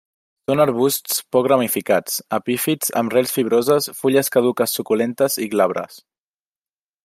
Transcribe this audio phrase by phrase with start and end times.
[0.51, 6.05] Són arbusts poc ramificats, epífits amb rels fibroses, fulles caduques suculentes i glabres.